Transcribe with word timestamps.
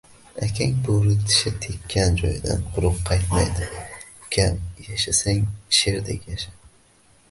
Akang 0.45 0.71
bo`ri, 0.87 1.11
tishi 1.31 1.53
tekkan 1.65 2.17
joydan 2.23 2.65
quruq 2.79 2.99
qaytmaydi, 3.11 3.71
Ukam, 4.25 4.61
yashasang, 4.89 5.49
sherdek 5.83 6.31
yasha 6.33 6.61